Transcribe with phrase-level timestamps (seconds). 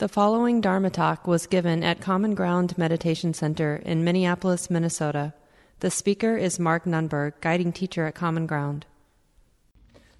[0.00, 5.34] The following Dharma talk was given at Common Ground Meditation Center in Minneapolis, Minnesota.
[5.80, 8.86] The speaker is Mark Nunberg, guiding teacher at Common Ground.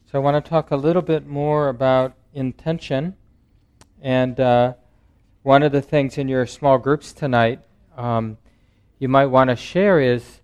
[0.05, 3.17] So, I want to talk a little bit more about intention.
[4.03, 4.75] And uh,
[5.45, 7.61] one of the things in your small groups tonight
[7.97, 8.37] um,
[8.99, 10.43] you might want to share is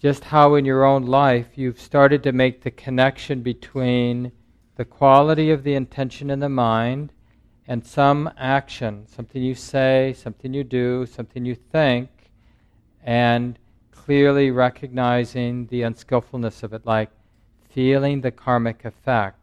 [0.00, 4.32] just how in your own life you've started to make the connection between
[4.74, 7.12] the quality of the intention in the mind
[7.66, 12.10] and some action, something you say, something you do, something you think,
[13.02, 13.58] and
[13.90, 17.10] clearly recognizing the unskillfulness of it, like
[17.70, 19.38] feeling the karmic effect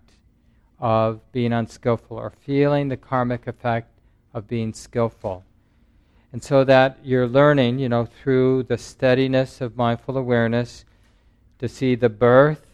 [0.80, 3.90] of being unskillful or feeling the karmic effect
[4.34, 5.44] of being skillful.
[6.32, 10.86] And so that you're learning, you know, through the steadiness of mindful awareness
[11.60, 12.66] to see the birth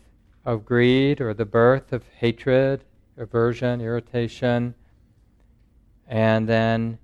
[0.46, 2.84] of greed or the birth of hatred,
[3.18, 4.76] aversion, irritation,
[6.08, 6.98] and then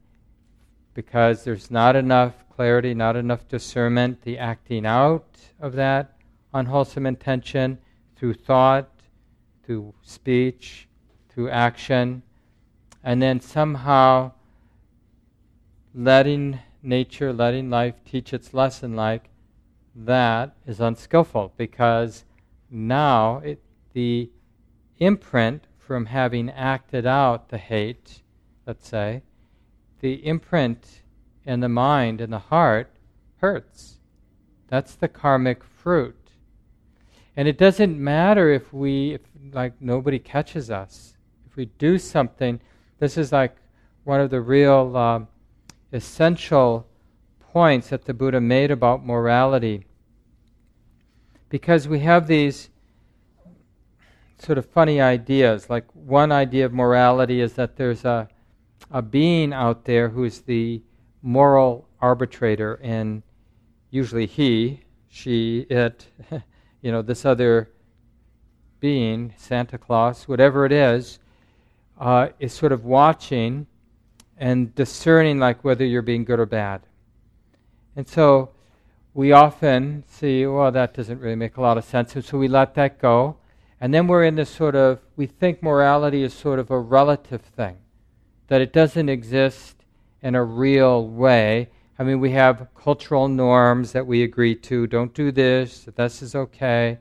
[0.93, 6.17] because there's not enough clarity, not enough discernment, the acting out of that
[6.53, 7.77] unwholesome intention
[8.15, 8.89] through thought,
[9.65, 10.87] through speech,
[11.29, 12.21] through action,
[13.03, 14.31] and then somehow
[15.95, 19.29] letting nature, letting life teach its lesson like
[19.95, 22.25] that is unskillful because
[22.69, 23.61] now it,
[23.93, 24.29] the
[24.99, 28.22] imprint from having acted out the hate
[28.65, 29.23] let's say,
[29.99, 31.01] the imprint
[31.45, 32.89] in the mind and the heart
[33.37, 33.99] hurts.
[34.67, 36.15] That's the karmic fruit.
[37.35, 41.17] And it doesn't matter if we, if, like, nobody catches us.
[41.47, 42.59] If we do something,
[42.99, 43.55] this is like
[44.03, 45.19] one of the real uh,
[45.91, 46.87] essential
[47.39, 49.85] points that the Buddha made about morality.
[51.49, 52.69] Because we have these
[54.37, 55.69] sort of funny ideas.
[55.69, 58.27] Like, one idea of morality is that there's a
[58.91, 60.81] a being out there who's the
[61.21, 63.23] moral arbitrator, and
[63.89, 66.07] usually he, she, it,
[66.81, 67.71] you know, this other
[68.79, 71.19] being, Santa Claus, whatever it is,
[71.99, 73.65] uh, is sort of watching
[74.37, 76.81] and discerning like whether you're being good or bad.
[77.95, 78.49] And so
[79.13, 82.47] we often see, well, that doesn't really make a lot of sense, and so we
[82.47, 83.37] let that go.
[83.79, 87.41] And then we're in this sort of, we think morality is sort of a relative
[87.41, 87.77] thing
[88.53, 89.83] that it doesn't exist
[90.21, 91.67] in a real way.
[91.97, 94.85] I mean, we have cultural norms that we agree to.
[94.85, 96.99] Don't do this, this is okay.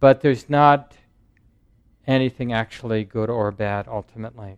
[0.00, 0.96] But there's not
[2.04, 4.56] anything actually good or bad ultimately.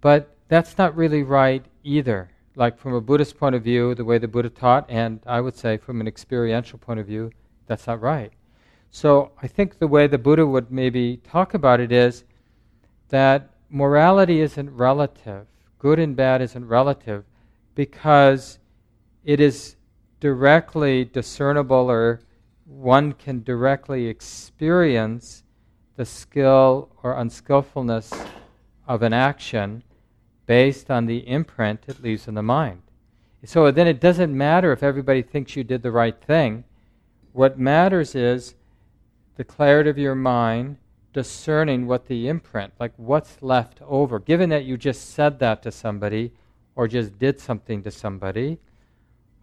[0.00, 2.30] But that's not really right either.
[2.56, 5.54] Like from a Buddhist point of view, the way the Buddha taught, and I would
[5.54, 7.30] say from an experiential point of view,
[7.66, 8.32] that's not right.
[8.90, 12.24] So I think the way the Buddha would maybe talk about it is
[13.10, 15.46] that morality isn't relative.
[15.78, 17.24] Good and bad isn't relative
[17.74, 18.58] because
[19.24, 19.76] it is
[20.20, 22.20] directly discernible or
[22.66, 25.42] one can directly experience
[25.96, 28.12] the skill or unskillfulness
[28.86, 29.82] of an action
[30.46, 32.82] based on the imprint it leaves in the mind.
[33.44, 36.64] So then it doesn't matter if everybody thinks you did the right thing.
[37.32, 38.54] What matters is
[39.36, 40.76] the clarity of your mind
[41.12, 44.18] discerning what the imprint, like what's left over.
[44.18, 46.32] Given that you just said that to somebody
[46.74, 48.58] or just did something to somebody,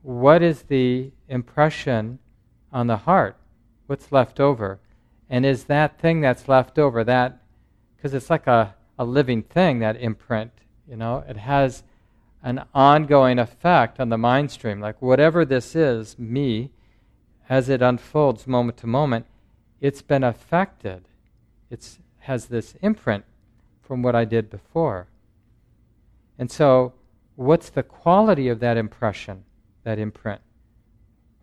[0.02, 2.19] what is the impression
[2.72, 3.38] on the heart?
[3.88, 4.80] What's left over?
[5.30, 7.41] And is that thing that's left over that,
[7.96, 10.51] because it's like a, a living thing, that imprint,
[10.88, 11.84] you know, it has
[12.41, 14.80] an ongoing effect on the mind stream.
[14.80, 16.72] Like whatever this is, me,
[17.47, 19.25] as it unfolds moment to moment,
[19.81, 21.09] it's been affected
[21.69, 23.25] it has this imprint
[23.81, 25.07] from what I did before.
[26.38, 26.94] And so,
[27.35, 29.44] what's the quality of that impression,
[29.84, 30.41] that imprint?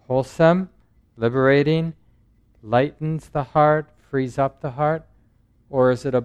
[0.07, 0.71] Wholesome,
[1.17, 1.95] liberating,
[2.63, 5.05] lightens the heart, frees up the heart?
[5.69, 6.25] Or is it a,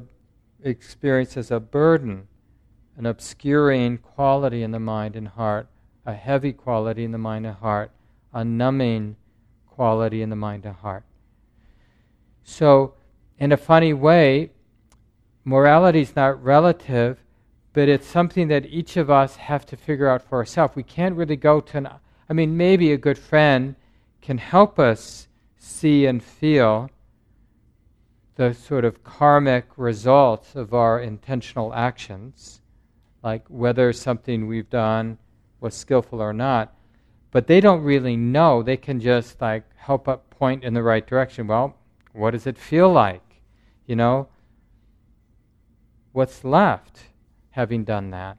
[0.63, 2.27] experienced as a burden,
[2.97, 5.67] an obscuring quality in the mind and heart,
[6.05, 7.91] a heavy quality in the mind and heart,
[8.33, 9.15] a numbing
[9.67, 11.03] quality in the mind and heart?
[12.43, 12.93] So,
[13.41, 14.51] in a funny way,
[15.45, 17.17] morality is not relative,
[17.73, 20.75] but it's something that each of us have to figure out for ourselves.
[20.75, 21.89] We can't really go to an,
[22.29, 23.75] I mean, maybe a good friend
[24.21, 25.27] can help us
[25.57, 26.91] see and feel
[28.35, 32.61] the sort of karmic results of our intentional actions,
[33.23, 35.17] like whether something we've done
[35.61, 36.75] was skillful or not.
[37.31, 38.61] But they don't really know.
[38.61, 41.47] They can just like help up point in the right direction.
[41.47, 41.75] Well,
[42.13, 43.30] what does it feel like?
[43.91, 44.27] You know,
[46.13, 47.03] what's left?
[47.51, 48.37] having done that.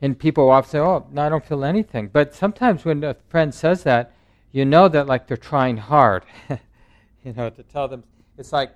[0.00, 3.54] And people often say, "Oh, no, I don't feel anything." But sometimes when a friend
[3.54, 4.12] says that,
[4.52, 6.24] you know that like they're trying hard,
[7.24, 8.04] you know, to tell them.
[8.38, 8.70] It's like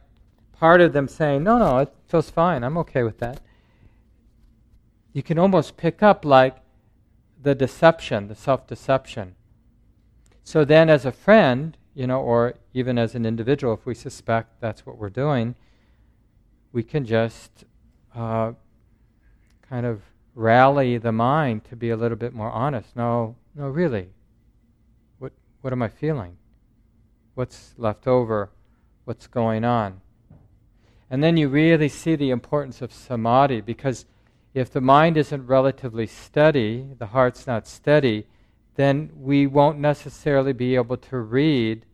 [0.53, 2.65] part of them saying, "No, no, it feels fine.
[2.65, 3.41] I'm okay with that."
[5.13, 6.57] You can almost pick up like
[7.43, 9.35] the deception, the self-deception.
[10.43, 14.61] So then, as a friend, you know, or even as an individual, if we suspect
[14.61, 15.55] that's what we're doing,
[16.73, 17.65] we can just
[18.15, 18.53] uh,
[19.69, 20.03] kind of
[20.35, 22.95] rally the mind to be a little bit more honest.
[22.97, 24.11] No, no, really.
[25.19, 26.37] What what am I feeling?
[27.35, 28.51] What's left over?
[29.05, 30.01] What's going on?
[31.11, 34.07] And then you really see the importance of samadhi because
[34.55, 38.27] if the mind isn't relatively steady, the heart's not steady,
[38.81, 41.85] then we won't necessarily be able to read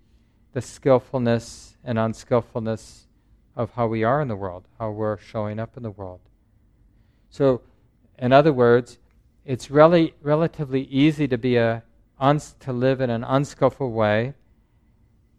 [0.52, 3.08] the skillfulness and unskillfulness
[3.56, 6.20] of how we are in the world, how we're showing up in the world.
[7.28, 7.62] So
[8.18, 8.98] in other words,
[9.44, 11.82] it's really relatively easy to be a
[12.20, 14.34] uns, to live in an unskillful way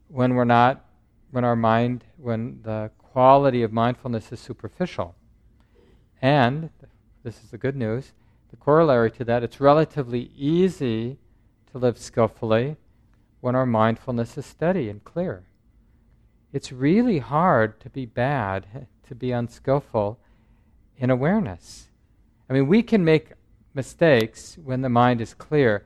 [0.10, 0.84] when we're not
[1.32, 5.16] when our mind when the quality of mindfulness is superficial.
[6.22, 6.70] And
[7.24, 8.12] this is the good news.
[8.50, 11.18] The corollary to that, it's relatively easy
[11.78, 12.76] live skillfully
[13.42, 15.44] when our mindfulness is steady and clear.
[16.52, 20.20] It's really hard to be bad, to be unskillful
[20.98, 21.90] in awareness.
[22.50, 23.34] I mean, we can make
[23.74, 25.86] mistakes when the mind is clear,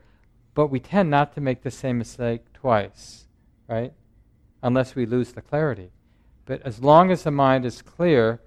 [0.54, 3.26] but we tend not to make the same mistake twice,
[3.68, 3.92] right?
[4.62, 5.90] Unless we lose the clarity.
[6.46, 8.40] But as long as the mind is clear,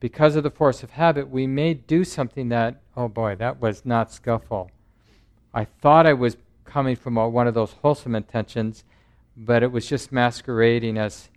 [0.00, 3.84] because of the force of habit, we may do something that, oh boy, that was
[3.86, 4.70] not skillful.
[5.54, 6.36] I thought I was
[6.72, 8.84] coming from a, one of those wholesome intentions,
[9.36, 11.28] but it was just masquerading as,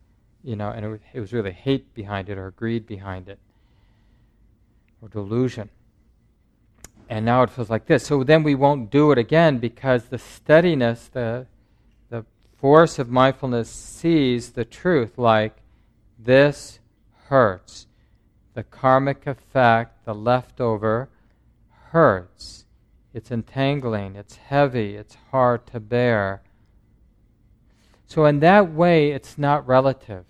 [0.44, 3.40] you know, and it it was really hate behind it or greed behind it
[5.02, 5.70] or delusion
[7.10, 8.06] and now it feels like this.
[8.06, 11.46] So then we won't do it again because the steadiness, the,
[12.10, 12.26] the
[12.58, 15.58] force of mindfulness sees the truth like
[16.18, 16.80] this
[17.28, 17.88] hurts.
[18.54, 21.10] The karmic effect, the leftover,
[21.92, 22.65] hurts.
[23.16, 26.44] It's entangling, it's heavy, it's hard to bear.
[28.08, 30.26] So, in that way, it's not relative.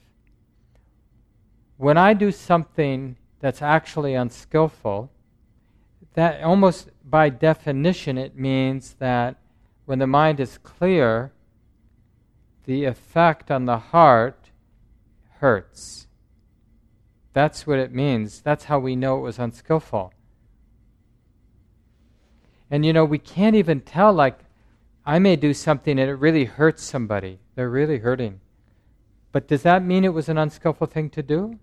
[1.77, 5.11] When I do something that's actually unskillful,
[6.13, 9.37] that almost by definition it means that
[9.85, 11.33] when the mind is clear,
[12.65, 14.51] the effect on the heart
[15.39, 16.05] hurts.
[17.33, 18.41] That's what it means.
[18.41, 20.13] That's how we know it was unskillful.
[22.69, 24.39] And you know, we can't even tell, like,
[25.05, 27.39] I may do something and it really hurts somebody.
[27.55, 28.41] They're really hurting.
[29.31, 31.59] But does that mean it was an unskillful thing to do?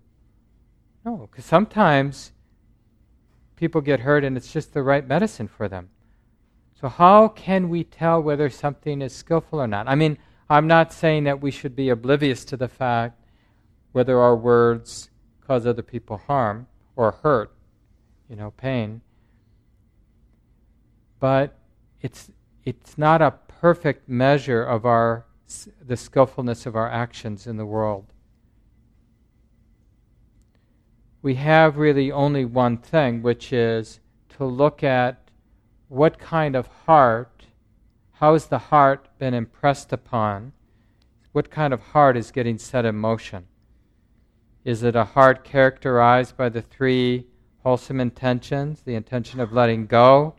[1.03, 2.31] No, because sometimes
[3.55, 5.89] people get hurt and it's just the right medicine for them.
[6.79, 9.87] So, how can we tell whether something is skillful or not?
[9.87, 10.17] I mean,
[10.49, 13.19] I'm not saying that we should be oblivious to the fact
[13.91, 15.09] whether our words
[15.45, 17.53] cause other people harm or hurt,
[18.29, 19.01] you know, pain.
[21.23, 21.55] But
[22.01, 22.29] it's,
[22.65, 25.25] it's not a perfect measure of our,
[25.81, 28.13] the skillfulness of our actions in the world.
[31.23, 35.29] we have really only one thing, which is to look at
[35.87, 37.45] what kind of heart,
[38.11, 40.51] how has the heart been impressed upon?
[41.31, 43.47] What kind of heart is getting set in motion?
[44.65, 47.25] Is it a heart characterized by the three
[47.63, 50.35] wholesome intentions the intention of letting go,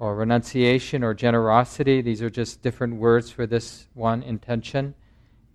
[0.00, 2.00] or renunciation, or generosity?
[2.00, 4.94] These are just different words for this one intention.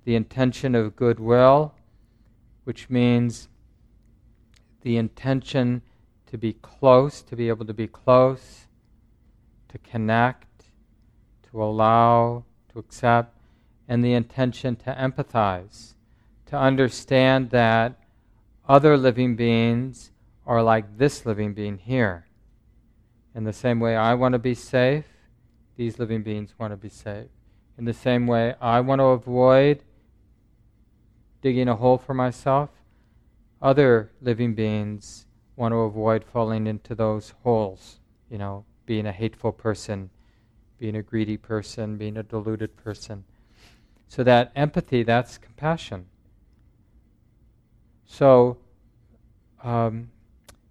[0.03, 1.73] The intention of goodwill,
[2.63, 3.49] which means
[4.81, 5.81] the intention
[6.27, 8.67] to be close, to be able to be close,
[9.69, 10.65] to connect,
[11.49, 13.35] to allow, to accept,
[13.87, 15.95] and the intention to empathize,
[16.45, 17.99] to understand that
[18.69, 20.11] other living beings
[20.45, 22.27] are like this living being here.
[23.35, 25.05] In the same way I want to be safe,
[25.75, 27.27] these living beings want to be safe.
[27.77, 29.83] In the same way I want to avoid
[31.41, 32.69] digging a hole for myself,
[33.61, 35.25] other living beings
[35.57, 37.99] want to avoid falling into those holes,
[38.29, 40.09] you know, being a hateful person,
[40.79, 43.25] being a greedy person, being a deluded person.
[44.07, 46.05] So that empathy, that's compassion.
[48.05, 48.57] So
[49.63, 50.11] um,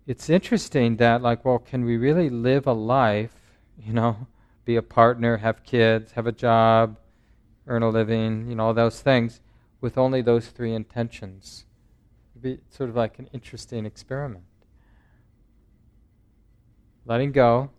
[0.07, 3.35] it's interesting that, like, well, can we really live a life,
[3.79, 4.27] you know,
[4.65, 6.99] be a partner, have kids, have a job,
[7.67, 9.41] earn a living, you know, all those things,
[9.81, 11.65] with only those three intentions?
[12.33, 14.45] It'd be sort of like an interesting experiment.
[17.07, 17.71] Letting go,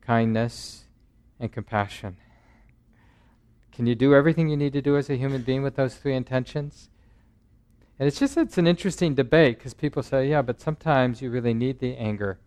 [0.00, 0.84] kindness,
[1.38, 2.16] and compassion.
[3.72, 6.14] Can you do everything you need to do as a human being with those three
[6.14, 6.90] intentions?
[7.98, 11.54] And it's just it's an interesting debate because people say, yeah, but sometimes you really
[11.54, 12.38] need the anger.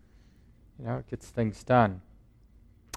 [0.78, 2.02] You know, it gets things done.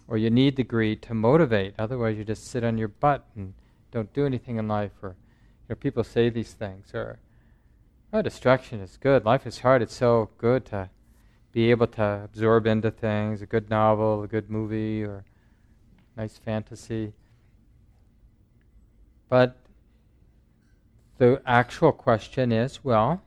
[0.08, 1.76] Or you need the greed to motivate.
[1.78, 3.54] Otherwise, you just sit on your butt and
[3.92, 4.92] don't do anything in life.
[5.02, 6.94] Or you know, people say these things.
[6.94, 7.20] Or
[8.12, 9.24] oh, distraction is good.
[9.24, 9.82] Life is hard.
[9.82, 10.90] It's so good to
[11.52, 13.42] be able to absorb into things.
[13.42, 15.24] A good novel, a good movie, or
[16.18, 17.14] nice fantasy.
[19.30, 19.59] But
[21.20, 23.22] the actual question is well,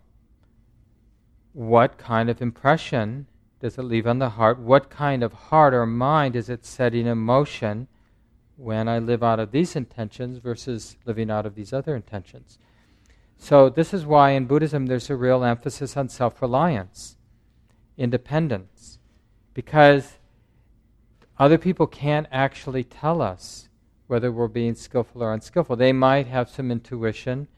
[1.52, 3.26] what kind of impression
[3.60, 4.58] does it leave on the heart?
[4.58, 7.86] What kind of heart or mind is it setting in motion
[8.56, 12.58] when I live out of these intentions versus living out of these other intentions?
[13.36, 17.16] So, this is why in Buddhism there's a real emphasis on self reliance,
[17.98, 18.98] independence,
[19.52, 20.14] because
[21.38, 23.68] other people can't actually tell us
[24.06, 25.76] whether we're being skillful or unskillful.
[25.76, 27.48] They might have some intuition.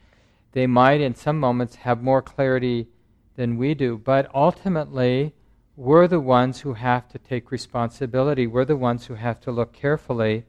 [0.54, 2.86] They might, in some moments, have more clarity
[3.34, 3.98] than we do.
[3.98, 5.34] But ultimately,
[5.76, 8.46] we're the ones who have to take responsibility.
[8.46, 10.44] We're the ones who have to look carefully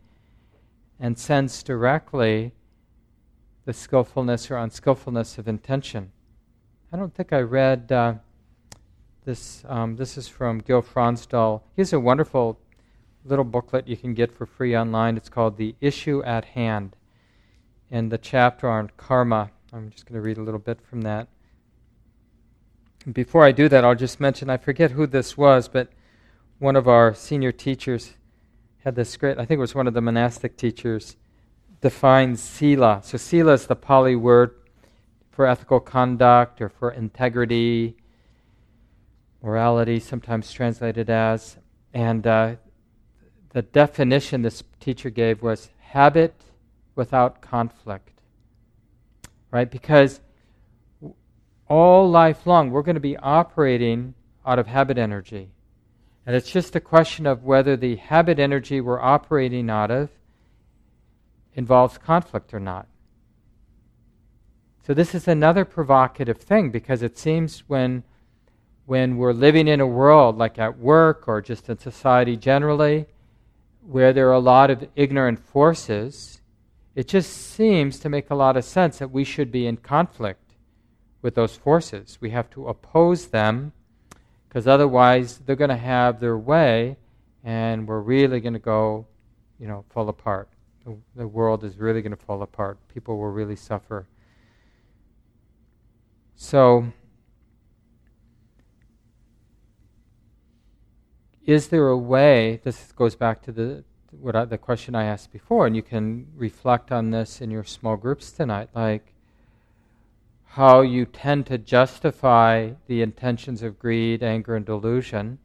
[1.00, 2.53] and sense directly
[3.65, 6.12] the skillfulness or unskillfulness of intention.
[6.93, 8.13] I don't think I read uh,
[9.25, 9.63] this.
[9.67, 11.63] Um, this is from Gil Fronsdal.
[11.75, 12.59] He has a wonderful
[13.25, 15.17] little booklet you can get for free online.
[15.17, 16.95] It's called The Issue at Hand.
[17.89, 21.27] And the chapter on karma, I'm just going to read a little bit from that.
[23.12, 25.89] Before I do that, I'll just mention I forget who this was, but
[26.60, 28.13] one of our senior teachers
[28.86, 31.17] had this great, I think it was one of the monastic teachers,
[31.82, 33.01] defines sila.
[33.03, 34.55] So, sila is the Pali word
[35.29, 37.98] for ethical conduct or for integrity,
[39.44, 41.58] morality, sometimes translated as.
[41.94, 42.55] And uh,
[43.50, 46.34] the definition this teacher gave was habit
[46.96, 48.14] without conflict.
[49.52, 49.70] Right?
[49.70, 50.20] Because
[51.68, 54.14] all life long we're going to be operating
[54.46, 55.50] out of habit energy.
[56.25, 60.10] And it's just a question of whether the habit energy we're operating out of
[61.54, 62.88] involves conflict or not.
[64.86, 68.04] So this is another provocative thing because it seems when
[68.86, 73.08] when we're living in a world like at work or just in society generally
[73.82, 76.42] where there are a lot of ignorant forces,
[76.96, 80.54] it just seems to make a lot of sense that we should be in conflict
[81.22, 82.18] with those forces.
[82.22, 83.74] We have to oppose them
[84.48, 86.96] because otherwise they're going to have their way
[87.44, 89.06] and we're really going to go,
[89.60, 90.48] you know, fall apart.
[90.86, 92.78] The, the world is really going to fall apart.
[92.94, 94.08] People will really suffer.
[96.38, 96.94] So,
[101.46, 102.62] is there a way?
[102.64, 103.84] This goes back to the
[104.19, 107.63] what I, the question I asked before, and you can reflect on this in your
[107.63, 109.13] small groups tonight, like
[110.45, 115.39] how you tend to justify the intentions of greed, anger, and delusion,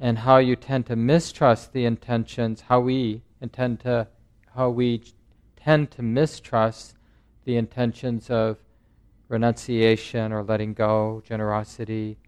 [0.00, 4.08] and how you tend to mistrust the intentions, how we intend to,
[4.56, 5.02] how we
[5.56, 6.96] tend to mistrust
[7.44, 8.58] the intentions of
[9.28, 12.18] renunciation or letting go, generosity,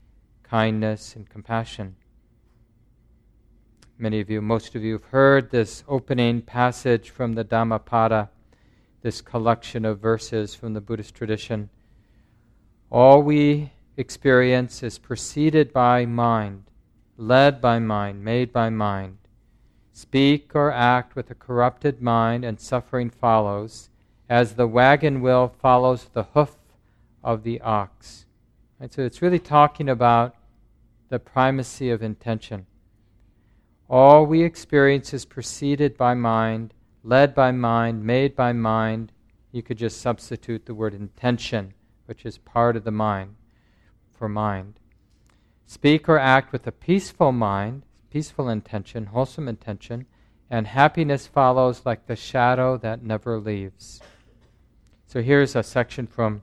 [0.42, 1.96] kindness, and compassion.
[4.00, 8.30] Many of you, most of you, have heard this opening passage from the Dhammapada,
[9.02, 11.68] this collection of verses from the Buddhist tradition.
[12.88, 16.62] All we experience is preceded by mind,
[17.18, 19.18] led by mind, made by mind.
[19.92, 23.90] Speak or act with a corrupted mind, and suffering follows,
[24.30, 26.56] as the wagon wheel follows the hoof
[27.22, 28.24] of the ox.
[28.80, 30.36] Right, so it's really talking about
[31.10, 32.64] the primacy of intention.
[33.92, 39.10] All we experience is preceded by mind, led by mind, made by mind.
[39.50, 41.74] You could just substitute the word intention,
[42.06, 43.34] which is part of the mind,
[44.12, 44.78] for mind.
[45.66, 50.06] Speak or act with a peaceful mind, peaceful intention, wholesome intention,
[50.48, 54.00] and happiness follows like the shadow that never leaves.
[55.08, 56.42] So here's a section from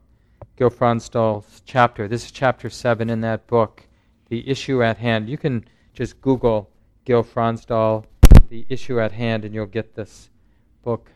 [0.57, 2.09] Gil Fronsdal's chapter.
[2.09, 3.87] This is chapter 7 in that book,
[4.27, 5.29] The Issue at Hand.
[5.29, 5.63] You can
[5.93, 6.71] just Google
[7.07, 8.03] Gil Fronsdal,
[8.49, 10.29] The Issue at Hand, and you'll get this
[10.83, 11.09] book.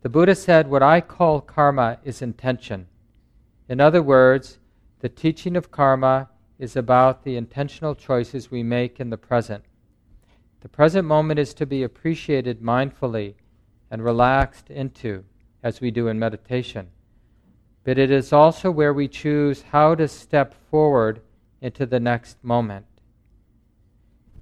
[0.00, 2.86] The Buddha said, What I call karma is intention.
[3.68, 4.58] In other words,
[5.00, 9.62] the teaching of karma is about the intentional choices we make in the present.
[10.62, 13.34] The present moment is to be appreciated mindfully
[13.90, 15.22] and relaxed into,
[15.62, 16.88] as we do in meditation.
[17.84, 21.20] but it is also where we choose how to step forward
[21.60, 22.86] into the next moment.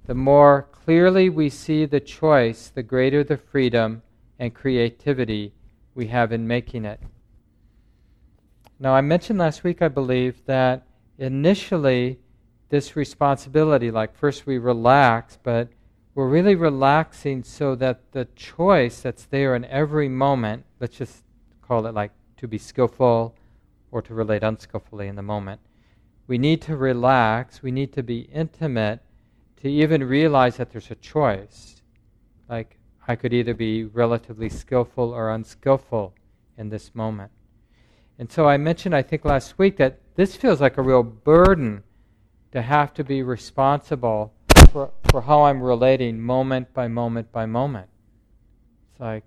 [0.09, 4.01] The more clearly we see the choice, the greater the freedom
[4.39, 5.53] and creativity
[5.93, 6.99] we have in making it.
[8.79, 10.87] Now, I mentioned last week, I believe, that
[11.19, 12.17] initially
[12.69, 15.69] this responsibility, like first we relax, but
[16.15, 21.23] we're really relaxing so that the choice that's there in every moment, let's just
[21.61, 23.35] call it like to be skillful
[23.91, 25.61] or to relate unskillfully in the moment.
[26.25, 29.01] We need to relax, we need to be intimate
[29.61, 31.81] to even realize that there's a choice.
[32.49, 36.13] Like, I could either be relatively skillful or unskillful
[36.57, 37.31] in this moment.
[38.17, 41.83] And so I mentioned, I think last week, that this feels like a real burden
[42.51, 44.33] to have to be responsible
[44.71, 47.87] for, for how I'm relating moment by moment by moment.
[48.91, 49.23] It's like,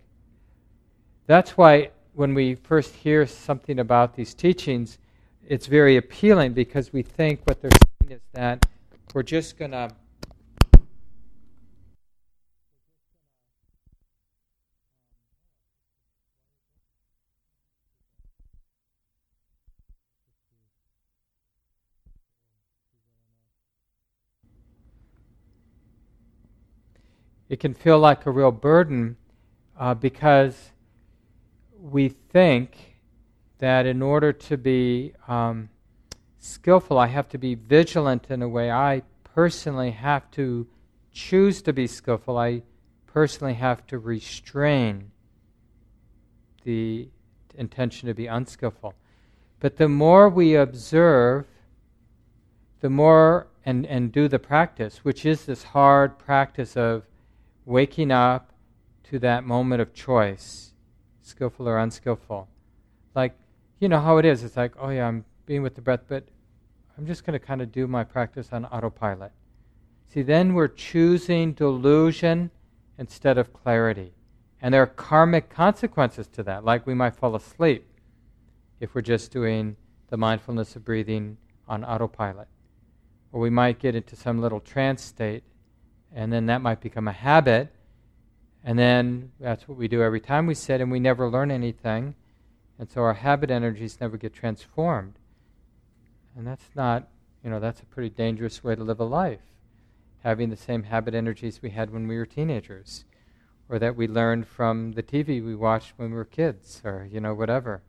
[1.27, 4.99] that's why when we first hear something about these teachings,
[5.47, 7.71] it's very appealing because we think what they're
[8.01, 8.67] saying is that
[9.15, 9.91] we're just going to
[27.53, 29.15] it can feel like a real burden
[29.79, 30.73] uh, because
[31.79, 32.97] we think
[33.59, 35.69] that in order to be um,
[36.39, 38.71] skillful, I have to be vigilant in a way.
[38.71, 39.03] I
[39.35, 40.67] personally have to
[41.13, 42.39] choose to be skillful.
[42.39, 42.63] I
[43.07, 45.11] personally have to restrain
[46.65, 47.11] the
[47.55, 48.95] intention to be unskillful.
[49.61, 51.45] But the more we observe,
[52.81, 57.05] the more and, and do the practice, which is this hard practice of
[57.65, 58.53] waking up
[59.05, 60.73] to that moment of choice,
[61.23, 62.49] skillful or unskillful.
[63.15, 63.37] Like,
[63.79, 64.43] you know how it is.
[64.45, 66.25] It's like, oh yeah, I'm being with the breath, but
[66.97, 69.33] I'm just going to kind of do my practice on autopilot.
[70.09, 72.51] See, then we're choosing delusion
[72.99, 74.13] instead of clarity.
[74.61, 77.87] And there are karmic consequences to that, like we might fall asleep
[78.79, 79.77] if we're just doing
[80.11, 82.49] the mindfulness of breathing on autopilot.
[83.33, 85.43] Or we might get into some little trance state
[86.15, 87.73] and then that might become a habit,
[88.65, 92.15] and then that's what we do every time we sit, and we never learn anything,
[92.79, 95.15] and so our habit energies never get transformed.
[96.37, 97.09] And that's not,
[97.45, 99.41] you know, that's a pretty dangerous way to live a life,
[100.23, 103.05] having the same habit energies we had when we were teenagers,
[103.69, 107.21] or that we learned from the TV we watched when we were kids, or, you
[107.21, 107.83] know, whatever.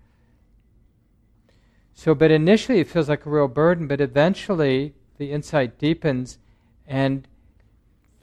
[1.94, 6.40] So, but initially it feels like a real burden, but eventually the insight deepens
[6.88, 7.28] and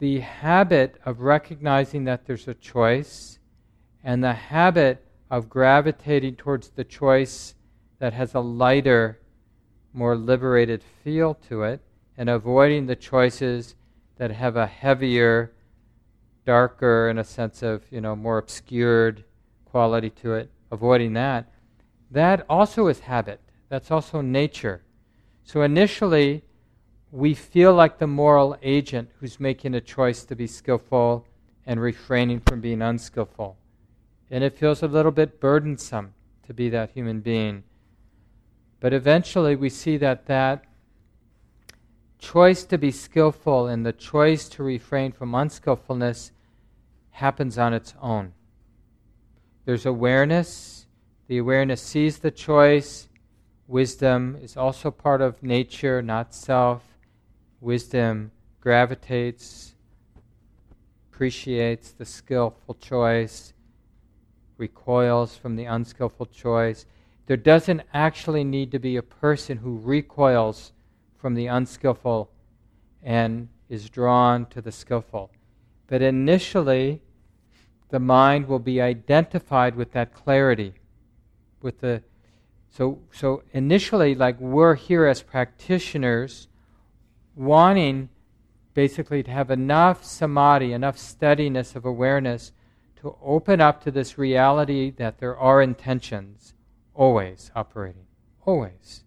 [0.01, 3.39] the habit of recognizing that there's a choice
[4.03, 7.55] and the habit of gravitating towards the choice
[7.99, 9.21] that has a lighter,
[9.93, 11.83] more liberated feel to it,
[12.17, 13.75] and avoiding the choices
[14.17, 15.53] that have a heavier,
[16.47, 19.23] darker, in a sense of, you know, more obscured
[19.67, 21.53] quality to it, avoiding that,
[22.11, 23.39] that also is habit.
[23.69, 24.83] That's also nature.
[25.45, 26.43] So initially,
[27.13, 31.27] we feel like the moral agent who's making a choice to be skillful
[31.67, 33.57] and refraining from being unskillful.
[34.31, 36.15] And it feels a little bit burdensome
[36.47, 37.65] to be that human being.
[38.79, 40.65] But eventually we see that that
[42.19, 46.31] choice to be skillful and the choice to refrain from unskillfulness
[47.11, 48.33] happens on its own.
[49.65, 50.87] There's awareness.
[51.27, 53.09] The awareness sees the choice.
[53.67, 56.90] Wisdom is also part of nature, not self
[57.61, 59.75] wisdom gravitates,
[61.11, 63.53] appreciates the skillful choice,
[64.57, 66.87] recoils from the unskillful choice.
[67.27, 70.73] There doesn't actually need to be a person who recoils
[71.19, 72.31] from the unskillful
[73.03, 75.31] and is drawn to the skillful.
[75.87, 77.03] But initially,
[77.91, 80.75] the mind will be identified with that clarity,
[81.63, 82.03] with the
[82.71, 86.47] so so initially like we're here as practitioners
[87.35, 88.09] wanting
[88.75, 92.53] basically to have enough samadhi, enough steadiness of awareness
[92.97, 96.55] to open up to this reality that there are intentions
[96.95, 98.07] always operating.
[98.45, 99.05] Always.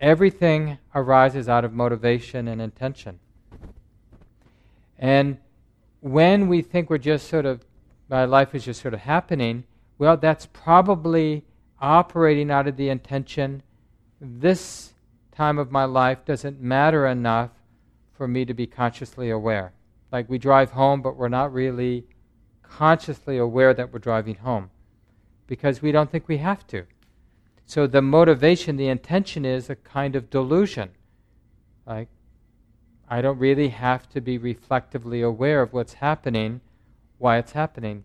[0.00, 3.18] Everything arises out of motivation and intention.
[4.98, 5.38] And
[6.00, 7.64] when we think we're just sort of,
[8.08, 9.64] my life is just sort of happening,
[9.98, 11.44] well, that's probably
[11.80, 13.62] operating out of the intention.
[14.20, 14.92] This
[15.38, 17.50] time of my life doesn't matter enough
[18.12, 19.72] for me to be consciously aware.
[20.10, 22.06] Like we drive home, but we're not really
[22.64, 24.70] consciously aware that we're driving home
[25.46, 26.86] because we don't think we have to.
[27.66, 30.90] So the motivation, the intention is a kind of delusion.
[31.86, 32.08] Like,
[33.08, 36.62] I don't really have to be reflectively aware of what's happening,
[37.18, 38.02] why it's happening,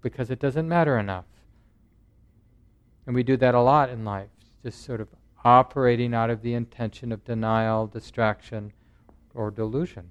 [0.00, 1.26] because it doesn't matter enough.
[3.06, 4.30] And we do that a lot in life,
[4.62, 5.08] just sort of
[5.44, 8.72] operating out of the intention of denial, distraction,
[9.34, 10.10] or delusion.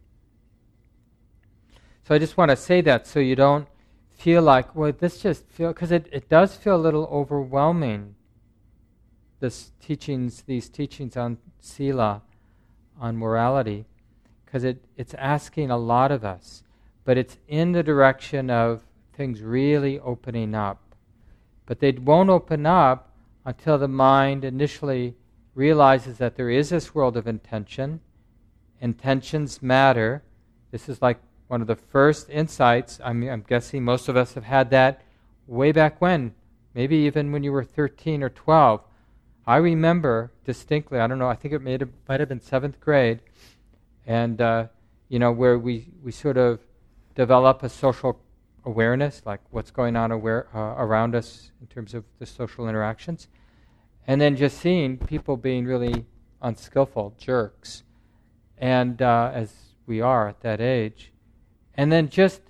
[2.08, 3.68] So I just want to say that so you don't
[4.12, 8.16] feel like, well, this just feel because it, it does feel a little overwhelming.
[9.40, 12.22] This teachings, these teachings on sila,
[13.00, 13.86] on morality,
[14.46, 16.64] because it, it's asking a lot of us,
[17.04, 20.96] but it's in the direction of things really opening up.
[21.66, 23.14] But they won't open up
[23.46, 25.16] until the mind initially
[25.56, 28.00] realizes that there is this world of intention.
[28.82, 30.24] Intentions matter.
[30.72, 33.00] This is like one of the first insights.
[33.04, 35.02] I'm, I'm guessing most of us have had that
[35.48, 36.34] way back when,
[36.74, 38.82] maybe even when you were 13 or 12.
[39.46, 43.20] I remember distinctly, I don't know, I think it have, might have been seventh grade,
[44.08, 44.68] and, uh,
[45.10, 46.60] you know, where we, we sort of
[47.14, 48.20] develop a social
[48.66, 53.28] awareness, like what's going on aware, uh, around us in terms of the social interactions.
[54.06, 56.06] And then just seeing people being really
[56.42, 57.84] unskillful jerks,
[58.58, 59.54] and uh, as
[59.88, 61.12] we are at that age,
[61.76, 62.42] and then just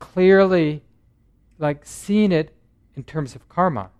[0.00, 0.82] clearly,
[1.58, 2.54] like seeing it
[2.96, 3.90] in terms of karma,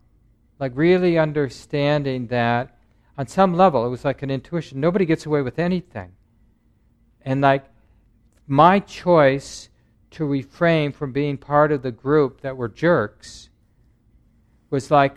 [0.59, 2.77] like really understanding that
[3.17, 4.81] on some level it was like an intuition.
[4.81, 6.13] Nobody gets away with anything,
[7.23, 7.65] and like
[8.49, 9.69] my choice
[10.11, 13.51] to refrain from being part of the group that were jerks
[14.71, 15.17] was like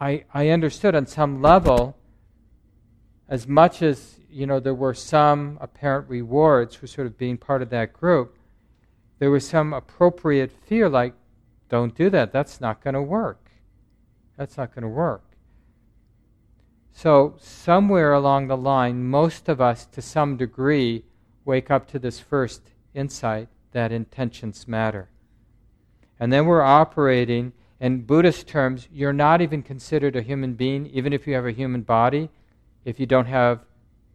[0.00, 1.96] I, I understood on some level,
[3.28, 7.62] as much as you know there were some apparent rewards for sort of being part
[7.62, 8.36] of that group,
[9.18, 11.14] there was some appropriate fear like,
[11.68, 13.50] don't do that, that's not going to work.
[14.36, 15.24] That's not going to work.
[16.92, 21.04] So, somewhere along the line, most of us, to some degree,
[21.44, 25.10] wake up to this first insight that intentions matter.
[26.18, 31.12] And then we're operating, in Buddhist terms, you're not even considered a human being, even
[31.12, 32.30] if you have a human body,
[32.84, 33.60] if you don't have,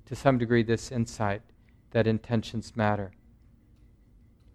[0.06, 1.42] to some degree, this insight
[1.92, 3.12] that intentions matter.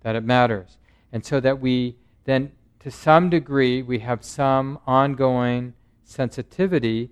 [0.03, 0.79] That it matters.
[1.12, 7.11] And so that we then, to some degree, we have some ongoing sensitivity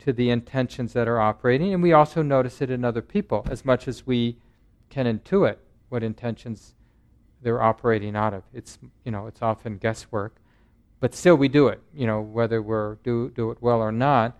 [0.00, 3.64] to the intentions that are operating, and we also notice it in other people as
[3.64, 4.36] much as we
[4.90, 5.56] can intuit
[5.88, 6.74] what intentions
[7.42, 8.42] they're operating out of.
[8.52, 10.36] It's you know it's often guesswork,
[11.00, 11.80] but still we do it.
[11.94, 14.38] You know whether we're do do it well or not,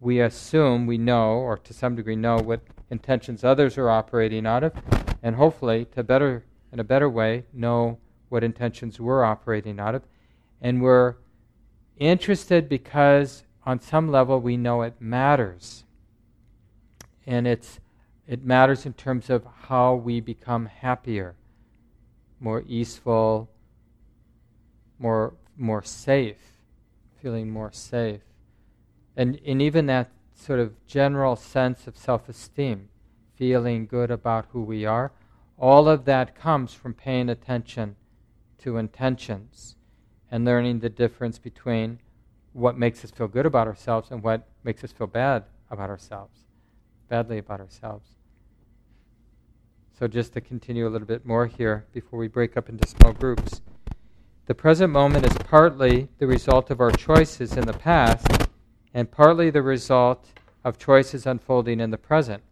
[0.00, 4.64] we assume we know or to some degree know what intentions others are operating out
[4.64, 4.72] of,
[5.22, 10.02] and hopefully to better in a better way know what intentions we're operating out of,
[10.60, 11.16] and we're
[11.96, 15.84] interested because on some level we know it matters,
[17.26, 17.80] and it's
[18.26, 21.36] it matters in terms of how we become happier
[22.44, 23.48] more easeful,
[24.98, 26.60] more more safe,
[27.20, 28.22] feeling more safe.
[29.16, 32.88] And and even that sort of general sense of self-esteem,
[33.36, 35.12] feeling good about who we are,
[35.58, 37.96] all of that comes from paying attention
[38.58, 39.76] to intentions
[40.30, 42.00] and learning the difference between
[42.52, 46.40] what makes us feel good about ourselves and what makes us feel bad about ourselves,
[47.08, 48.10] badly about ourselves.
[49.98, 53.12] So, just to continue a little bit more here before we break up into small
[53.12, 53.60] groups.
[54.46, 58.26] The present moment is partly the result of our choices in the past
[58.92, 60.26] and partly the result
[60.62, 62.42] of choices unfolding in the present.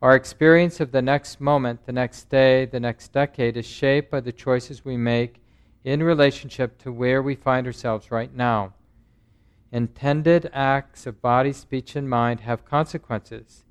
[0.00, 4.20] Our experience of the next moment, the next day, the next decade is shaped by
[4.20, 5.42] the choices we make
[5.82, 8.74] in relationship to where we find ourselves right now.
[9.72, 13.64] Intended acts of body, speech, and mind have consequences.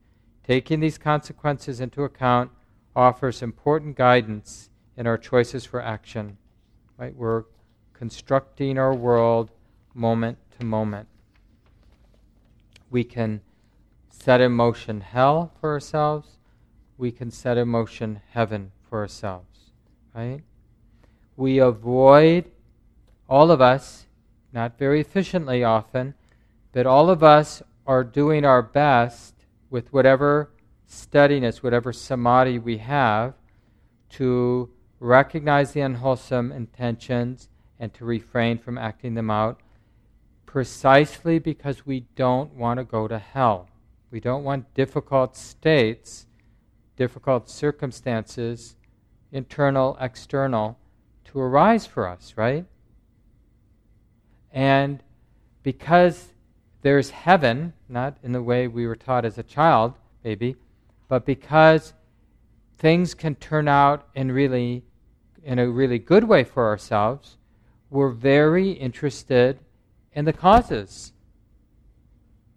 [0.44, 2.52] Taking these consequences into account
[2.94, 6.38] offers important guidance in our choices for action.
[6.98, 7.16] Right?
[7.16, 7.44] We're
[7.94, 9.52] constructing our world
[9.94, 11.08] moment to moment.
[12.90, 13.42] We can
[14.10, 16.38] set in motion hell for ourselves.
[16.98, 19.72] We can set in motion heaven for ourselves.
[20.16, 20.42] Right?
[21.36, 22.46] We avoid,
[23.30, 24.08] all of us,
[24.52, 26.16] not very efficiently often,
[26.72, 29.36] but all of us are doing our best
[29.70, 30.50] with whatever
[30.88, 33.34] steadiness, whatever samadhi we have,
[34.10, 39.60] to recognize the unwholesome intentions and to refrain from acting them out
[40.46, 43.70] precisely because we don't want to go to hell.
[44.10, 46.26] We don't want difficult states,
[46.96, 48.76] difficult circumstances,
[49.32, 50.80] internal, external,
[51.26, 52.66] to arise for us, right?
[54.52, 55.04] And
[55.62, 56.30] because
[56.82, 60.56] there's heaven, not in the way we were taught as a child, maybe,
[61.10, 61.94] but because
[62.78, 64.84] things can turn out in really
[65.44, 67.38] in a really good way for ourselves,
[67.90, 69.60] we're very interested
[70.14, 71.14] in the causes.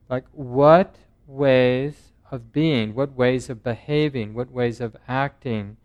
[0.08, 5.76] Like what ways of being, what ways of behaving, what ways of acting,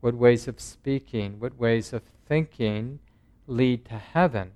[0.00, 2.98] what ways of speaking, what ways of thinking
[3.46, 4.52] lead to heaven.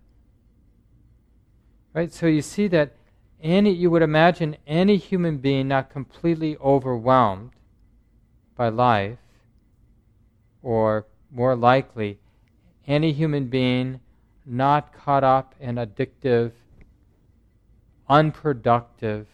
[1.94, 2.12] Right?
[2.12, 2.94] So you see that
[3.42, 7.50] any you would imagine any human being not completely overwhelmed
[8.54, 9.18] by life
[10.62, 12.18] or more likely
[12.86, 14.00] any human being
[14.44, 16.52] not caught up in addictive
[18.08, 19.26] unproductive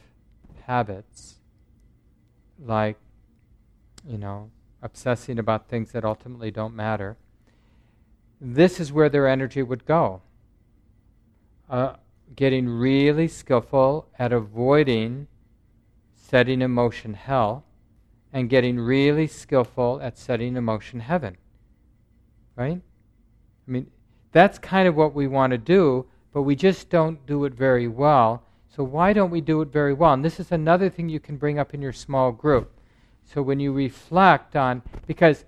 [0.64, 1.36] habits
[2.58, 2.98] like
[4.06, 4.50] you know
[4.82, 7.16] obsessing about things that ultimately don't matter
[8.40, 10.20] this is where their energy would go
[11.70, 11.94] uh,
[12.34, 15.26] getting really skillful at avoiding
[16.14, 17.64] setting in motion hell
[18.32, 21.36] and getting really skillful at setting in motion heaven.
[22.56, 22.80] Right?
[23.66, 23.86] I mean,
[24.32, 27.88] that's kind of what we want to do, but we just don't do it very
[27.88, 28.42] well.
[28.68, 30.12] So, why don't we do it very well?
[30.12, 32.78] And this is another thing you can bring up in your small group.
[33.24, 35.44] So, when you reflect on, because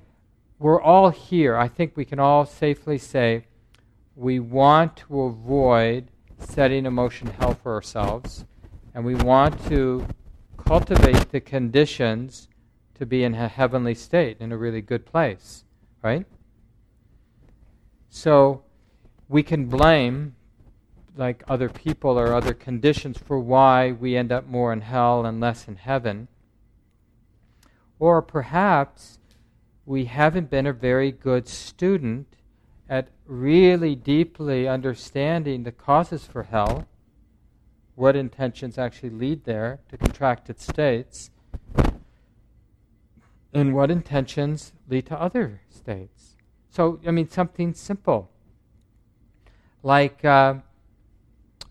[0.59, 3.45] we're all here, I think we can all safely say
[4.17, 8.45] we want to avoid setting emotion hell for ourselves,
[8.95, 10.07] and we want to
[10.57, 12.49] cultivate the conditions
[12.95, 15.65] to be in a heavenly state, in a really good place,
[16.03, 16.27] right?
[18.09, 18.63] So
[19.29, 20.35] we can blame
[21.17, 25.41] like other people or other conditions for why we end up more in hell and
[25.41, 26.29] less in heaven.
[27.99, 29.19] Or perhaps
[29.85, 32.37] we haven't been a very good student
[32.89, 36.87] at really deeply understanding the causes for hell,
[37.97, 41.31] what intentions actually lead there to contracted states,
[43.53, 46.38] and what intentions lead to other states.
[46.79, 48.31] So, I mean, something simple
[49.83, 50.55] like, uh,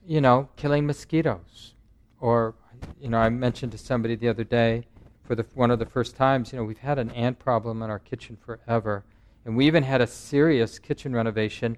[0.05, 1.75] you know, killing mosquitoes.
[2.19, 2.55] Or,
[2.99, 4.83] you know, I mentioned to somebody the other day,
[5.23, 7.89] for the, one of the first times, you know, we've had an ant problem in
[7.89, 9.05] our kitchen forever
[9.45, 11.77] and we even had a serious kitchen renovation,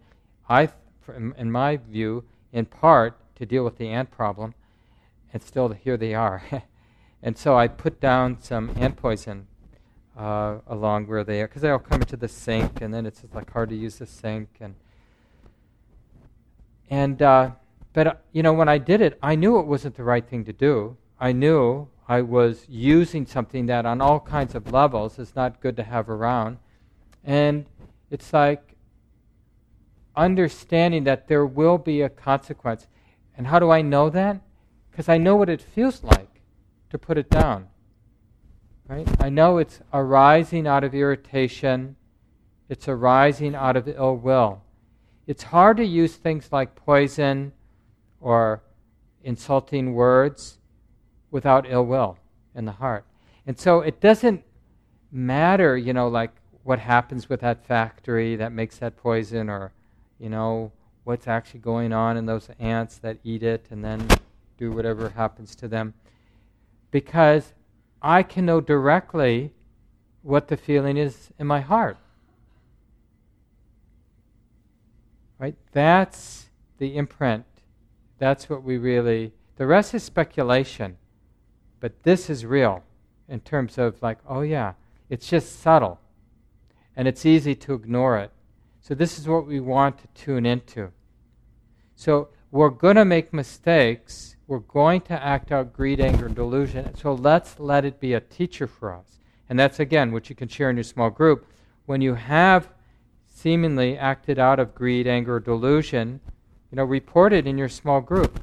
[0.49, 0.69] I,
[1.37, 4.55] in my view, in part to deal with the ant problem.
[5.31, 6.41] And still, here they are.
[7.21, 9.45] and so I put down some ant poison
[10.19, 13.23] uh, along where they are, because they all come into the sink, and then it's
[13.33, 14.49] like hard to use the sink.
[14.59, 14.75] And
[16.89, 17.51] and uh,
[17.93, 20.43] but uh, you know, when I did it, I knew it wasn't the right thing
[20.45, 20.97] to do.
[21.19, 25.77] I knew I was using something that, on all kinds of levels, is not good
[25.77, 26.57] to have around.
[27.23, 27.65] And
[28.11, 28.75] it's like
[30.17, 32.87] understanding that there will be a consequence.
[33.37, 34.41] And how do I know that?
[34.91, 36.41] Because I know what it feels like
[36.89, 37.68] to put it down.
[38.89, 39.07] Right?
[39.21, 41.95] I know it's arising out of irritation,
[42.69, 44.63] it's arising out of ill will.
[45.27, 47.53] It's hard to use things like poison
[48.19, 48.63] or
[49.23, 50.57] insulting words
[51.29, 52.17] without ill will
[52.55, 53.05] in the heart.
[53.45, 54.43] And so it doesn't
[55.11, 56.31] matter, you know, like
[56.63, 59.71] what happens with that factory that makes that poison or,
[60.19, 60.71] you know,
[61.03, 64.07] what's actually going on in those ants that eat it and then
[64.57, 65.93] do whatever happens to them.
[66.89, 67.53] Because
[68.01, 69.53] I can know directly
[70.21, 71.97] what the feeling is in my heart.
[75.37, 75.55] Right?
[75.71, 77.45] That's the imprint.
[78.17, 79.33] That's what we really.
[79.55, 80.97] The rest is speculation.
[81.79, 82.83] But this is real
[83.27, 84.73] in terms of, like, oh yeah,
[85.09, 85.99] it's just subtle
[86.95, 88.31] and it's easy to ignore it.
[88.81, 90.91] So, this is what we want to tune into.
[91.95, 94.35] So, we're going to make mistakes.
[94.49, 96.95] We're going to act out greed, anger, and delusion.
[96.95, 99.19] So, let's let it be a teacher for us.
[99.47, 101.45] And that's, again, what you can share in your small group.
[101.85, 102.69] When you have
[103.27, 106.19] seemingly acted out of greed, anger, or delusion,
[106.71, 108.39] you know, report it in your small group.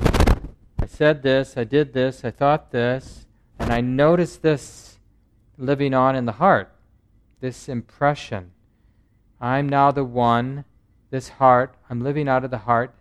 [0.78, 3.26] I said this, I did this, I thought this,
[3.58, 5.00] and I noticed this
[5.58, 6.72] living on in the heart
[7.40, 8.52] this impression.
[9.40, 10.66] I'm now the one,
[11.10, 12.94] this heart, I'm living out of the heart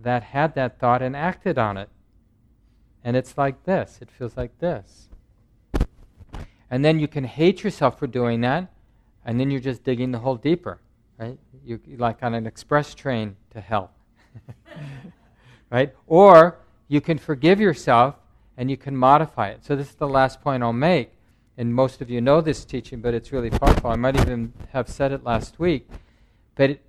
[0.00, 1.88] that had that thought and acted on it.
[3.04, 5.08] And it's like this, it feels like this.
[6.70, 8.72] And then you can hate yourself for doing that,
[9.24, 10.80] and then you're just digging the hole deeper,
[11.18, 11.38] right?
[11.64, 13.90] You like on an express train to hell.
[15.70, 15.94] right?
[16.06, 18.16] Or you can forgive yourself
[18.56, 19.64] and you can modify it.
[19.64, 21.12] So this is the last point I'll make
[21.56, 23.90] and most of you know this teaching, but it's really powerful.
[23.90, 25.88] I might even have said it last week.
[26.54, 26.82] But it,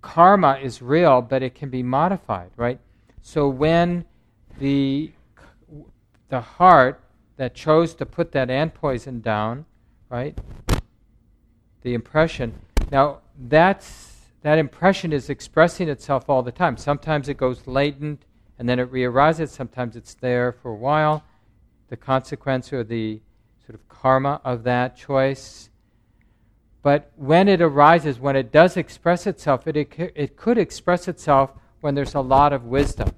[0.00, 2.80] karma is real, but it can be modified, right?
[3.22, 4.04] So when
[4.58, 5.12] the
[6.28, 7.00] the heart
[7.36, 9.66] that chose to put that ant poison down,
[10.08, 10.38] right?
[11.82, 12.54] The impression.
[12.90, 16.76] Now that's that impression is expressing itself all the time.
[16.76, 18.24] Sometimes it goes latent
[18.58, 19.48] and then it rearises.
[19.48, 21.24] Sometimes it's there for a while.
[21.88, 23.20] The consequence or the
[23.66, 25.70] sort of karma of that choice.
[26.82, 31.50] But when it arises, when it does express itself, it, it, it could express itself
[31.80, 33.10] when there's a lot of wisdom,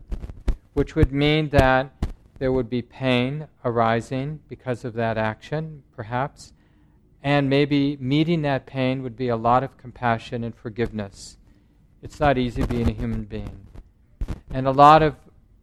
[0.73, 1.93] which would mean that
[2.39, 6.53] there would be pain arising because of that action, perhaps.
[7.23, 11.37] And maybe meeting that pain would be a lot of compassion and forgiveness.
[12.03, 13.67] It's not easy being a human being.
[14.51, 15.17] And a lot of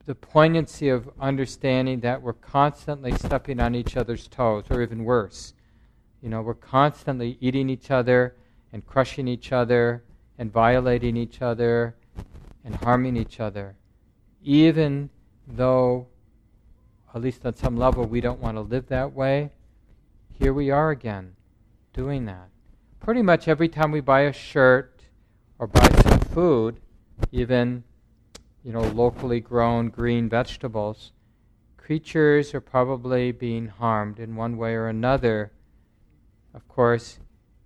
[0.05, 5.53] the poignancy of understanding that we're constantly stepping on each other's toes, or even worse.
[6.21, 8.35] You know, we're constantly eating each other
[8.71, 10.03] and crushing each other
[10.37, 11.95] and violating each other
[12.63, 13.75] and harming each other,
[14.43, 15.09] even
[15.47, 16.07] though,
[17.15, 19.49] at least on some level, we don't want to live that way.
[20.37, 21.37] Here we are again,
[21.93, 22.49] doing that.
[22.99, 25.01] Pretty much every time we buy a shirt
[25.57, 26.81] or buy some food,
[27.31, 27.85] even
[28.65, 31.13] you know, locally grown green vegetables,
[31.77, 35.53] creatures are probably being harmed in one way or another.
[36.53, 37.19] Of course,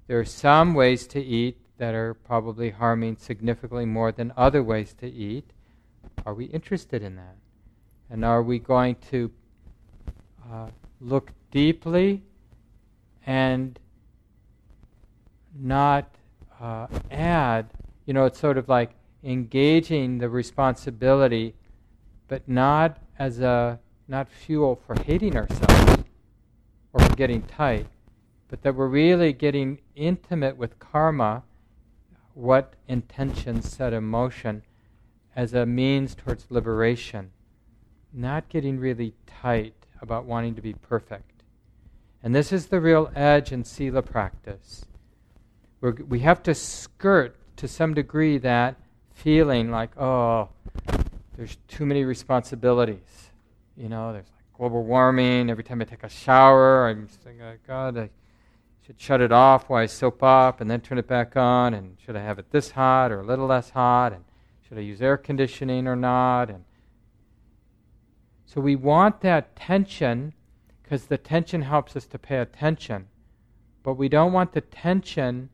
[0.08, 4.94] there are some ways to eat that are probably harming significantly more than other ways
[4.96, 5.54] to eat.
[6.24, 7.38] Are we interested in that?
[8.10, 9.32] And are we going to
[10.52, 10.68] uh,
[11.00, 12.24] look deeply
[13.26, 13.78] and
[15.58, 16.10] not
[16.60, 17.70] uh, add?
[18.06, 18.92] You know, it's sort of like
[19.24, 21.54] engaging the responsibility,
[22.28, 26.04] but not as a not fuel for hating ourselves
[26.94, 27.86] or for getting tight,
[28.48, 31.44] but that we're really getting intimate with karma,
[32.34, 34.64] what intentions set in motion,
[35.36, 37.32] as a means towards liberation,
[38.14, 41.44] not getting really tight about wanting to be perfect.
[42.24, 44.86] And this is the real edge in Sila practice.
[45.82, 48.76] We're, we have to skirt to some degree that
[49.14, 50.50] feeling like, oh,
[51.38, 53.32] there's too many responsibilities.
[53.78, 55.50] You know, there's like global warming.
[55.50, 58.10] Every time I take a shower, I'm thinking, oh, God, I
[58.86, 61.74] should shut it off while I soap up and then turn it back on.
[61.74, 64.12] And should I have it this hot or a little less hot?
[64.12, 64.26] And
[64.68, 66.50] should I use air conditioning or not?
[66.50, 66.66] And
[68.52, 70.34] so we want that tension
[70.82, 73.08] because the tension helps us to pay attention.
[73.84, 75.50] But we don't want the tension,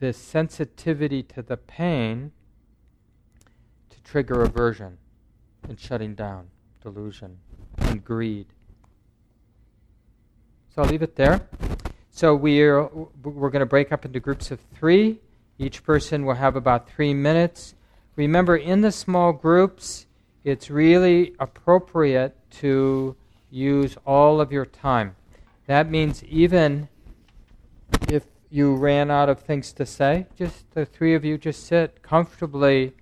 [0.00, 2.32] the sensitivity to the pain,
[3.90, 4.98] to trigger aversion
[5.68, 6.48] and shutting down,
[6.82, 7.38] delusion,
[7.78, 8.46] and greed.
[10.74, 11.48] So I'll leave it there.
[12.10, 12.86] So we're,
[13.22, 15.20] we're going to break up into groups of three.
[15.58, 17.76] Each person will have about three minutes.
[18.16, 20.06] Remember, in the small groups,
[20.44, 23.16] it's really appropriate to
[23.50, 25.16] use all of your time.
[25.66, 26.88] That means even
[28.08, 32.02] if you ran out of things to say, just the three of you just sit
[32.02, 32.94] comfortably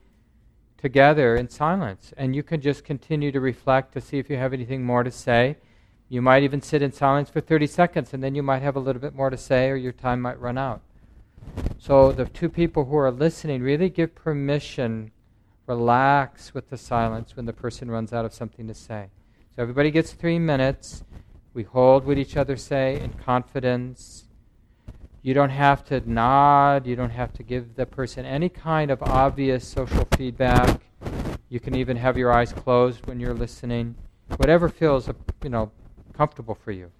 [0.77, 2.13] together in silence.
[2.17, 5.11] And you can just continue to reflect to see if you have anything more to
[5.11, 5.57] say.
[6.09, 8.81] You might even sit in silence for 30 seconds, and then you might have a
[8.81, 10.81] little bit more to say, or your time might run out.
[11.79, 15.11] So, the two people who are listening really give permission,
[15.69, 19.11] relax with the silence when the person runs out of something to say.
[19.55, 21.05] So, everybody gets three minutes.
[21.55, 24.29] We hold what each other say in confidence
[25.23, 26.87] you don't have to nod.
[26.87, 30.81] You don't have to give the person any kind of obvious social feedback.
[31.49, 33.97] You can even have your eyes closed when you're listening.
[34.37, 35.71] Whatever feels, uh, you know,
[36.15, 36.91] comfortable for you.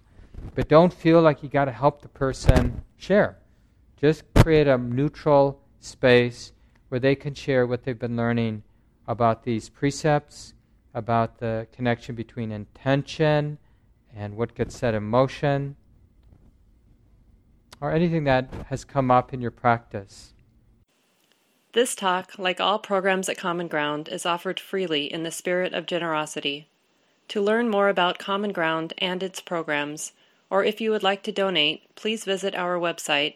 [0.53, 3.39] But don't feel like you got to help the person share.
[3.97, 6.51] Just create a neutral space
[6.89, 8.63] where they can share what they've been learning
[9.07, 10.53] about these precepts,
[10.93, 13.57] about the connection between intention
[14.15, 15.75] and what gets set in motion
[17.81, 20.33] or anything that has come up in your practice.
[21.73, 25.85] This talk, like all programs at Common Ground, is offered freely in the spirit of
[25.85, 26.67] generosity.
[27.29, 30.13] To learn more about Common Ground and its programs,
[30.49, 33.35] or if you would like to donate, please visit our website